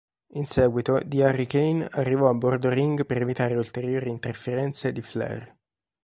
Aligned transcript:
In 0.29 0.47
seguito, 0.47 0.99
The 1.05 1.21
Hurricane 1.23 1.87
arrivò 1.91 2.27
a 2.27 2.33
bordo 2.33 2.69
ring 2.69 3.05
per 3.05 3.21
evitare 3.21 3.53
ulteriori 3.55 4.09
interferenze 4.09 4.91
di 4.91 5.03
Flair. 5.03 5.55